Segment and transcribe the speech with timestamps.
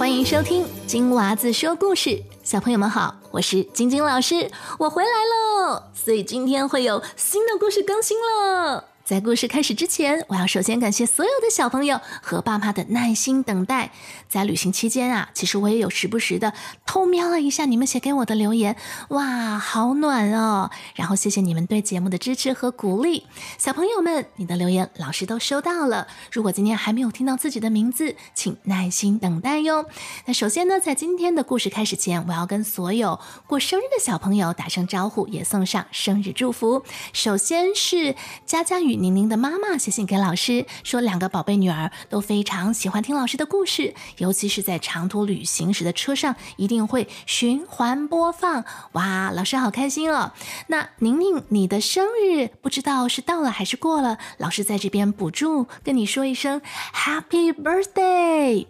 [0.00, 8.82] 欢迎收听金娃子说故事，小朋友们好，我是晶晶老师，我回来喽，所以今天会有新的故事更新了。
[9.10, 13.90] 在故事开始之前，我要首先感谢所有的小朋友和爸妈的耐心等待。
[14.28, 16.52] 在旅行期间啊，其实我也有时不时的
[16.86, 18.76] 偷瞄了一下你们写给我的留言，
[19.08, 20.70] 哇，好暖哦！
[20.94, 23.26] 然后谢谢你们对节目的支持和鼓励，
[23.58, 26.06] 小朋友们，你的留言老师都收到了。
[26.30, 29.86] 如果今天还没有听到自己的名字，请耐心等待哟。
[30.26, 36.84] 那首先呢，在今天的故事开始前，我要跟所有过生日的小朋友打声招呼，也送上生日祝福。
[37.12, 38.14] 首先是
[38.46, 43.94] 佳佳与宁宁的妈妈写信给老师，说两个宝贝女儿都非常喜欢听老师的故事。
[44.18, 48.64] 尤其是在长途旅行时的车上，一定会循环播放。
[48.92, 50.32] 哇，老师好开心哦！
[50.66, 54.18] 那宁宁，你的生日不知道是到了还是过了？
[54.36, 56.60] 老师在这边补祝，跟你说一声
[56.94, 58.66] Happy Birthday。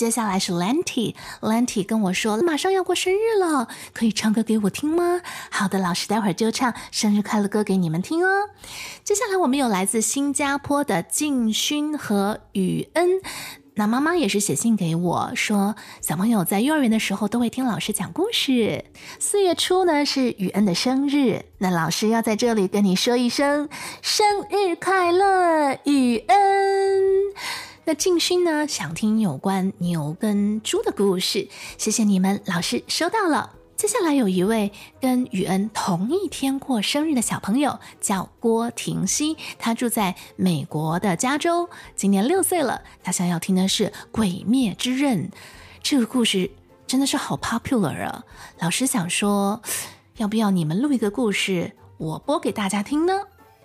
[0.00, 5.20] 接下来是 Lanty，Lanty 跟我说马上要过生日了，可以唱歌给我听吗？
[5.50, 8.48] 好的，老师待会儿就唱生日快乐歌给你们听哦。
[9.04, 13.20] 接下来我们有来自新加坡的静勋和雨恩。
[13.74, 18.86] 那妈妈也是写信给我说，小朋友在幼儿园的时候都会听老师讲故事。
[19.18, 23.68] 四月初呢是雨恩的生日，那老师要在这里跟你说一声
[24.00, 26.40] 生日快乐，雨恩。
[27.90, 33.56] 那静勋呢想听有关牛跟猪的故事，谢谢你们，老师收到了。
[33.76, 42.82] 接下来有一位跟雨恩同一天过生日的小朋友，叫郭婷熙，他住在美国的加州，今年六岁了。
[43.02, 45.24] 他想要听的是《鬼灭之刃》
[45.82, 46.48] 这个故事，
[46.86, 48.24] 真的是好 popular 啊！
[48.60, 49.60] 老师想说，
[50.18, 53.14] 要不要你们录一个故事，我播给大家听呢？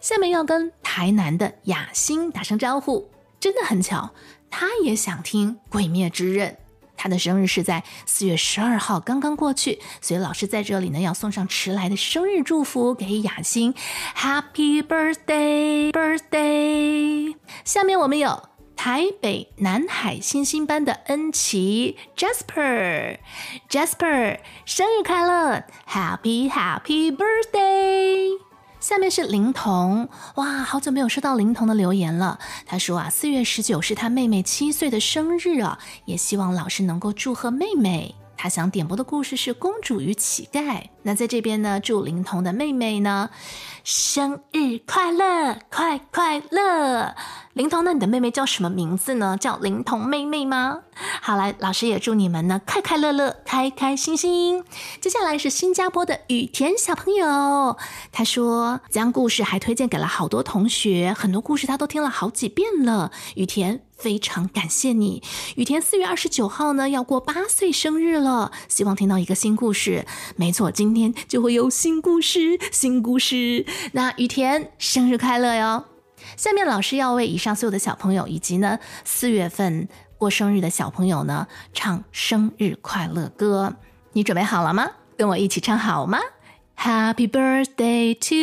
[0.00, 3.08] 下面要跟台南的雅欣打声招呼，
[3.40, 4.10] 真的很巧，
[4.50, 6.50] 他也想听《鬼灭之刃》。
[7.00, 13.72] 他的生日是在四月十二号，刚刚过去，所以老师在这里呢要送上迟来的生日祝福给雅欣
[14.16, 17.36] ，Happy birthday，birthday。
[17.64, 28.27] 下面我们有台北南海星星班的恩琪 Jasper，Jasper 生日快乐，Happy Happy birthday。
[28.88, 32.38] 下面是林童，哇，好久没有收到林童的留言了。
[32.64, 38.14] 他说啊，四月十九是他妹妹七岁的生日啊，也希望老师能够祝贺妹妹。
[38.34, 40.62] 他想点播的故事是《公主与乞丐》。
[41.02, 43.28] 那在这边呢，祝林童的妹妹呢
[43.84, 47.14] 生日快乐，快快乐！
[47.58, 49.36] 林童，那你的妹妹叫什么名字呢？
[49.36, 50.82] 叫林童妹妹吗？
[51.20, 54.62] 好，来，老师也祝你们呢快快乐乐，开开心心。
[55.00, 57.76] 接下来是新加坡的雨田小朋友，
[58.12, 63.10] 他说将故事还推荐给了好多同学，很多故事他都听了好几遍了。
[63.34, 63.80] 雨田。
[63.98, 65.24] 非常感谢你，
[65.56, 70.06] 雨田四月二十九号呢要过八岁生日了，希望听到一个新故事。
[70.36, 73.66] 没错，今天就会有新故事，新故事。
[73.94, 75.97] 那雨田生日快乐哟！
[76.36, 83.74] 下面老师要为以上所有的小朋友以及呢四月份过生日的小朋友呢唱生日快乐歌，
[84.12, 84.90] 你准备好了吗？
[85.16, 86.20] 跟我一起唱好吗
[86.76, 88.34] ？Happy birthday to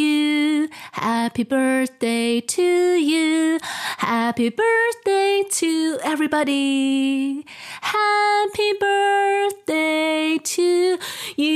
[0.00, 3.60] you, Happy birthday to you,
[3.98, 7.44] Happy birthday to everybody,
[7.80, 10.98] Happy birthday to
[11.36, 11.46] you，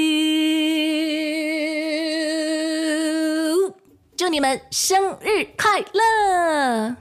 [4.19, 6.97] 祝你们生日快乐！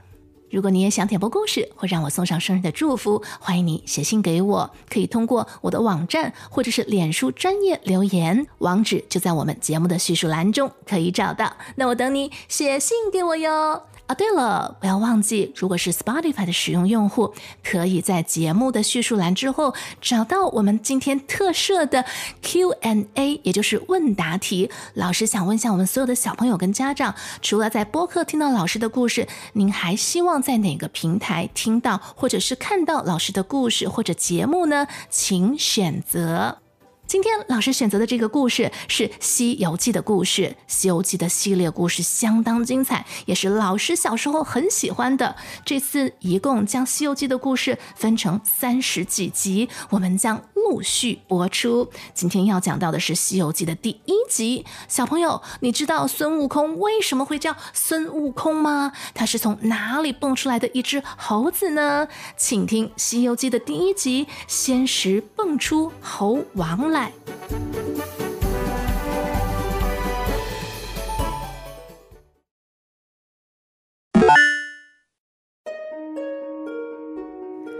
[0.51, 11.57] 如果你也想点播故事，或让我送上生日的祝福，欢迎你写信给我，可以通过我的网站或者是脸书专业留言，网址就在我们节目的叙述栏中可以找到。
[11.77, 13.81] 那我等你写信给我哟。
[14.07, 22.05] 啊，对了，不要忘记，如果是 Spotify 的使用用户，可以在节目的叙述栏之后找到我们今天特设的
[22.41, 24.71] Q&A，也就是问答题。
[24.93, 34.87] 老师想问一下我们所有的小朋友跟家长，除了在播客听到老师的故事，您还希望在哪个平台听到或者是看到老师的故事或者节目呢？
[35.09, 36.66] 请选择。
[37.07, 45.37] 今天老师选择的这个故事是《西游记》的故事，《西游记》的系列故事相当精彩，也是老师小时候很喜欢的。
[45.63, 51.89] 这次一共将《西游记》的故事分成三十几集，我们将陆续播出。
[52.13, 54.65] 今天要讲到的是《西游记》的第一集。
[54.89, 58.91] 小朋友，你知道孙悟空为什么会叫孙悟空吗？
[59.13, 62.09] 他是从哪里蹦出来的一只猴子呢？
[62.35, 66.95] 请听《西游记》的第一集《仙石蹦出猴王来》。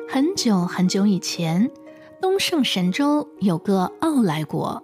[0.10, 1.70] 很久很久以前，
[2.20, 4.82] 东胜神州有个傲来国，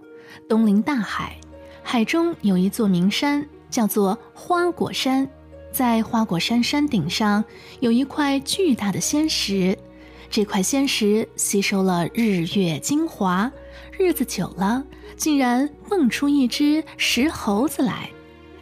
[0.48, 1.40] 东临大海，
[1.82, 5.28] 海中有一座名山，叫做花果山。
[5.72, 7.44] 在花果山山顶上，
[7.80, 9.76] 有一块巨大的仙石，
[10.30, 13.52] 这块仙石吸收了日月精华，
[13.98, 14.84] 日子久了，
[15.16, 18.10] 竟然蹦出一只石猴子来。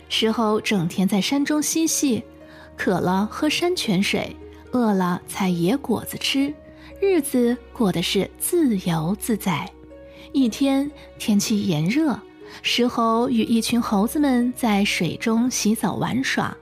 [0.09, 2.23] 石猴整天在山中嬉戏，
[2.75, 4.35] 渴了喝山泉水，
[4.71, 6.53] 饿了采野果子吃，
[6.99, 9.69] 日子过得是自由自在。
[10.33, 12.19] 一天天气炎热，
[12.61, 16.55] 石猴与一群猴子们在水中洗澡玩耍。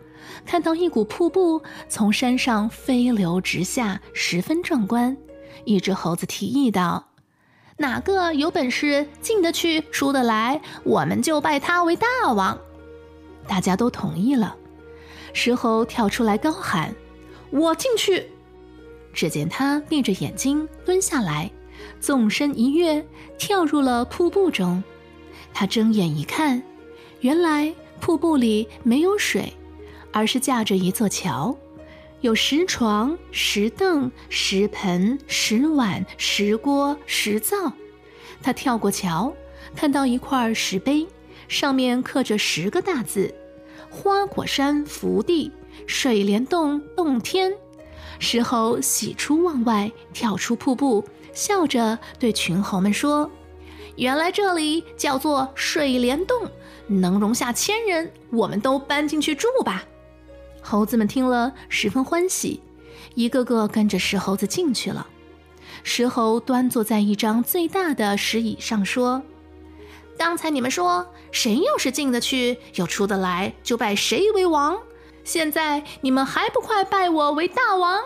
[0.46, 5.16] 看到一股瀑布从山上飞流直下，十分壮观。
[5.66, 7.08] 一只猴子提议道
[7.80, 12.60] ：“哪个有本事进得去、出得来，我们就拜他为大王。”
[13.48, 14.56] 大家都同意了。
[15.34, 16.94] 石猴跳出来高喊
[17.50, 18.30] ：“我进去！”
[19.14, 21.50] 只见他闭着眼睛蹲下来，
[22.00, 23.04] 纵身一跃，
[23.38, 24.84] 跳入了瀑布中。
[25.54, 26.62] 他睁眼一看，
[27.22, 29.54] 原来瀑布里没有水。
[30.12, 31.56] 而是架着一座桥，
[32.22, 37.72] 有石床、石凳、石盆、石碗、石锅、石灶。
[38.42, 39.34] 他跳过桥，
[39.74, 41.08] 看到一块石碑，
[41.48, 43.34] 上面刻着十个大字
[43.90, 45.50] ：“花果山福地，
[45.88, 47.54] 水帘洞洞天。”
[48.20, 53.32] 石猴喜出望外，跳出瀑布，笑着对群猴们说
[53.96, 56.50] ：“原来这里叫做水帘洞，
[56.88, 59.86] 能容下千人，我们都搬进去住吧。”
[60.70, 62.62] 猴子们听了十分欢喜，
[63.16, 65.08] 一个个跟着石猴子进去了。
[65.82, 69.24] 石猴端坐在一张最大的石椅上，说
[70.16, 74.78] ：“刚才你们说，谁要是进得去又出得来，就拜谁为王。
[75.24, 78.00] 现在你们还不快拜我为大王？”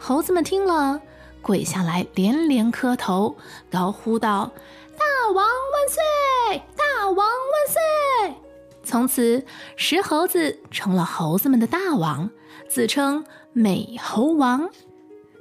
[0.00, 0.98] 猴子们听了，
[1.42, 3.36] 跪下来连连磕头，
[3.70, 4.50] 高呼道
[4.96, 6.62] ：“大王万岁！
[6.74, 7.28] 大王万
[7.68, 8.34] 岁！”
[8.84, 9.44] 从此，
[9.76, 12.30] 石猴子成了猴子们的大王，
[12.68, 14.68] 自称美猴王。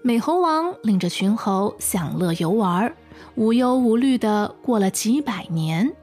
[0.01, 2.94] 美猴王领着群猴享乐游玩，
[3.36, 5.94] 无忧无虑地过了几百年。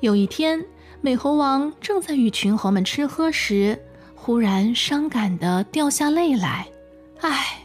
[0.00, 0.64] 有一天，
[1.00, 3.78] 美猴王正在与群猴们吃喝时，
[4.14, 6.68] 忽然伤感地掉下泪来。
[7.20, 7.64] 唉，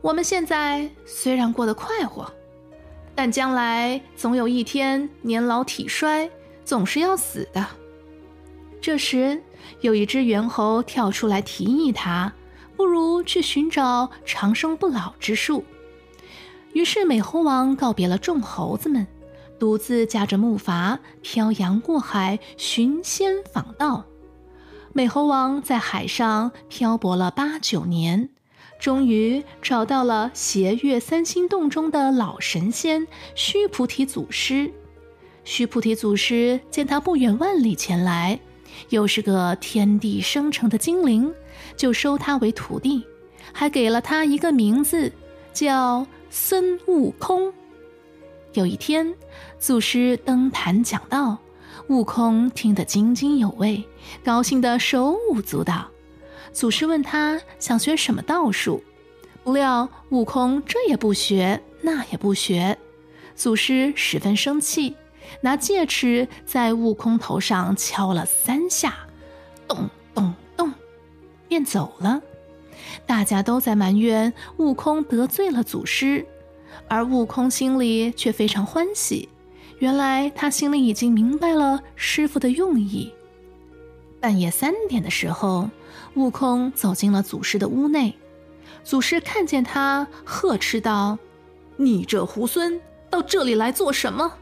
[0.00, 2.32] 我们现在虽然过得快活，
[3.14, 6.30] 但将来总有一天年老体衰，
[6.64, 7.64] 总是要死的。
[8.86, 9.42] 这时，
[9.80, 12.32] 有一只猿猴跳出来提议他，
[12.76, 15.64] 不如去寻找长生不老之术。
[16.72, 19.04] 于是，美猴王告别了众猴子们，
[19.58, 24.04] 独自驾着木筏漂洋过海寻仙访道。
[24.92, 28.28] 美猴王在海上漂泊了八九年，
[28.78, 34.72] 终于找到了斜月三星洞中的老神仙须菩提祖师。
[35.42, 38.38] 须菩提祖师见他不远万里前来。
[38.88, 41.32] 又是个天地生成的精灵，
[41.76, 43.04] 就收他为徒弟，
[43.52, 45.12] 还给了他一个名字，
[45.52, 47.52] 叫孙悟空。
[48.52, 49.14] 有一天，
[49.58, 51.36] 祖师登坛讲道，
[51.88, 53.84] 悟空听得津津有味，
[54.24, 55.86] 高兴得手舞足蹈。
[56.52, 58.82] 祖师问他想学什么道术，
[59.44, 62.76] 不料悟空这也不学，那也不学。
[63.34, 64.94] 祖师十分生气。
[65.40, 68.94] 拿戒尺在悟空头上敲了三下，
[69.66, 70.72] 咚咚咚，
[71.48, 72.20] 便走了。
[73.06, 76.26] 大家都在埋怨悟空得罪了祖师，
[76.88, 79.28] 而悟空心里却非常欢喜。
[79.78, 83.12] 原来他心里已经明白了师傅的用意。
[84.20, 85.68] 半夜三点的时候，
[86.14, 88.14] 悟空走进了祖师的屋内。
[88.82, 91.18] 祖师看见他，呵斥道
[91.76, 92.80] ：“你这猢狲，
[93.10, 94.32] 到这里来做什么？”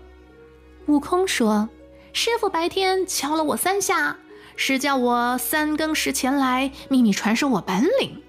[0.86, 1.68] 悟空说
[2.12, 4.18] ：“师傅白天敲了我三下，
[4.54, 8.22] 是叫我三更时前来，秘密传授我本领。”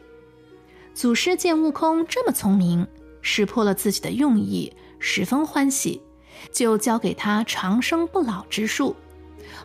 [0.96, 2.88] 祖师见悟空这么聪明，
[3.22, 6.02] 识破了自己的用意，十分欢喜，
[6.54, 8.96] 就教给他长生不老之术。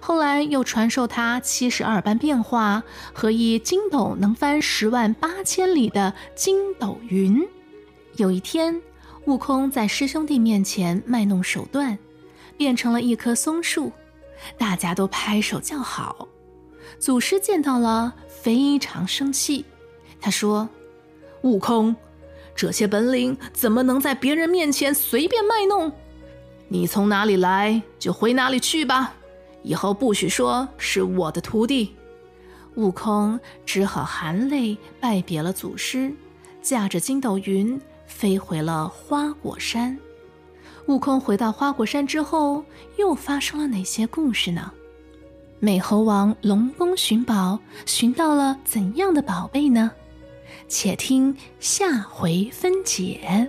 [0.01, 2.83] 后来又传授他七十二般变化
[3.13, 7.47] 和一筋斗能翻十万八千里的筋斗云。
[8.17, 8.83] 有一天，
[9.27, 11.97] 悟空在师兄弟面前卖弄手段。
[12.61, 13.91] 变成了一棵松树，
[14.59, 16.29] 大家都拍手叫好。
[16.99, 19.65] 祖师见到了，非常生气。
[20.21, 20.69] 他说
[21.41, 21.97] ：“悟空，
[22.55, 25.91] 这些本领怎么能在别人面前随便卖弄？
[26.69, 29.15] 你从哪里来就回哪里去吧，
[29.63, 31.97] 以后不许说是我的徒弟。”
[32.77, 36.13] 悟空只好含泪拜别了祖师，
[36.61, 39.99] 驾着筋斗云飞回了花果山。
[40.91, 42.65] 悟空回到花果山之后，
[42.99, 44.73] 又发生了哪些故事呢？
[45.61, 49.93] 美猴王龙宫寻宝，寻到了怎样的宝贝呢？
[50.67, 53.49] 且听下回分解。